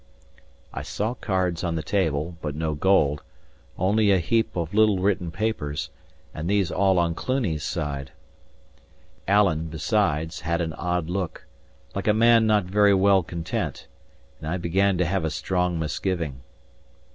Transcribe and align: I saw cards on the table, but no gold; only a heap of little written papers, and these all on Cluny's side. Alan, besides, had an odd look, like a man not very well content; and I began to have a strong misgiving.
I 0.73 0.81
saw 0.81 1.13
cards 1.13 1.63
on 1.63 1.75
the 1.75 1.83
table, 1.83 2.35
but 2.41 2.55
no 2.55 2.73
gold; 2.73 3.21
only 3.77 4.09
a 4.09 4.17
heap 4.17 4.55
of 4.55 4.73
little 4.73 4.97
written 4.97 5.29
papers, 5.29 5.91
and 6.33 6.49
these 6.49 6.71
all 6.71 6.97
on 6.97 7.13
Cluny's 7.13 7.63
side. 7.63 8.11
Alan, 9.27 9.67
besides, 9.67 10.39
had 10.41 10.59
an 10.59 10.73
odd 10.73 11.07
look, 11.07 11.45
like 11.93 12.07
a 12.07 12.15
man 12.15 12.47
not 12.47 12.63
very 12.65 12.95
well 12.95 13.21
content; 13.21 13.85
and 14.39 14.49
I 14.49 14.57
began 14.57 14.97
to 14.97 15.05
have 15.05 15.23
a 15.23 15.29
strong 15.29 15.77
misgiving. 15.77 16.41